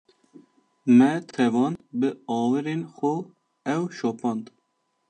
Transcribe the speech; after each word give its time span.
Me 0.97 1.09
tevan 1.33 1.73
bi 1.99 2.09
awirên 2.37 2.81
xwe 2.95 3.13
ew 3.73 3.83
şopand 3.97 4.45